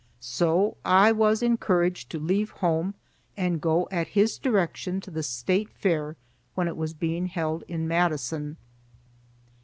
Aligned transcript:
So 0.19 0.77
I 0.83 1.11
was 1.11 1.43
encouraged 1.43 2.09
to 2.09 2.17
leave 2.19 2.49
home 2.49 2.95
and 3.37 3.61
go 3.61 3.87
at 3.91 4.07
his 4.17 4.39
direction 4.39 4.99
to 5.01 5.11
the 5.11 5.21
State 5.21 5.69
Fair 5.69 6.15
when 6.55 6.67
it 6.67 6.75
was 6.75 6.95
being 6.95 7.27
held 7.27 7.63
in 7.67 7.87
Madison. 7.87 8.57